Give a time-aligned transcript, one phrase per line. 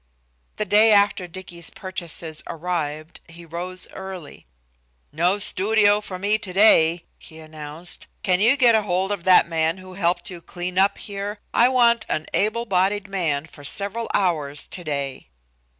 [0.55, 4.47] The day after Dicky's purchases arrived he rose early.
[5.11, 8.07] "No studio for me today," he announced.
[8.23, 11.37] "Can you get hold of that man who helped you clean up here?
[11.53, 15.27] I want an able bodied man for several hours today."